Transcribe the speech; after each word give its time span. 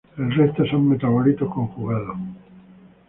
El 0.17 0.33
resto 0.35 0.65
son 0.65 0.89
metabolitos 0.89 1.53
conjugados. 1.53 2.17